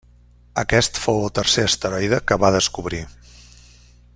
Aquest 0.61 0.97
fou 1.01 1.19
el 1.25 1.29
tercer 1.39 1.65
asteroide 1.71 2.21
que 2.31 2.39
va 2.45 2.53
descobrir. 2.57 3.03